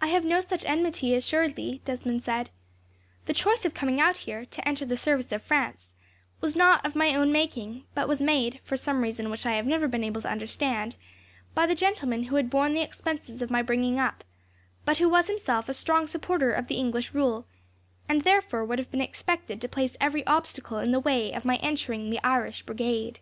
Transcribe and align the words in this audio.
"I 0.00 0.06
have 0.06 0.24
no 0.24 0.40
such 0.40 0.64
enmity, 0.64 1.14
assuredly," 1.14 1.82
Desmond 1.84 2.22
said. 2.22 2.48
"The 3.26 3.34
choice 3.34 3.66
of 3.66 3.74
coming 3.74 4.00
out 4.00 4.16
here, 4.16 4.46
to 4.46 4.66
enter 4.66 4.86
the 4.86 4.96
service 4.96 5.32
of 5.32 5.42
France, 5.42 5.92
was 6.40 6.56
not 6.56 6.82
of 6.86 6.94
my 6.96 7.14
own 7.14 7.30
making; 7.30 7.84
but 7.92 8.08
was 8.08 8.22
made, 8.22 8.60
for 8.64 8.78
some 8.78 9.02
reason 9.02 9.28
which 9.28 9.44
I 9.44 9.52
have 9.56 9.66
never 9.66 9.86
been 9.86 10.02
able 10.02 10.22
to 10.22 10.30
understand, 10.30 10.96
by 11.54 11.66
the 11.66 11.74
gentleman 11.74 12.22
who 12.22 12.36
had 12.36 12.48
borne 12.48 12.72
the 12.72 12.80
expenses 12.80 13.42
of 13.42 13.50
my 13.50 13.60
bringing 13.60 13.98
up, 13.98 14.24
but 14.86 14.96
who 14.96 15.10
was 15.10 15.26
himself 15.26 15.68
a 15.68 15.74
strong 15.74 16.06
supporter 16.06 16.52
of 16.54 16.68
the 16.68 16.76
English 16.76 17.12
rule, 17.12 17.46
and 18.08 18.22
therefore 18.22 18.64
would 18.64 18.78
have 18.78 18.90
been 18.90 19.02
expected 19.02 19.60
to 19.60 19.68
place 19.68 19.94
every 20.00 20.26
obstacle 20.26 20.78
in 20.78 20.90
the 20.90 21.00
way 21.00 21.32
of 21.32 21.44
my 21.44 21.56
entering 21.56 22.08
the 22.08 22.24
Irish 22.26 22.62
Brigade." 22.62 23.20